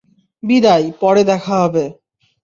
বিদায়, 0.43 0.87
পরে 1.01 1.21
দেখা 1.31 1.55
হবে! 1.63 1.85